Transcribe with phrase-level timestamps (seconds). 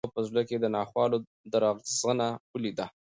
[0.03, 1.17] هغه په زړه کې د ناخوالو
[1.51, 2.85] درغځنه ولیده.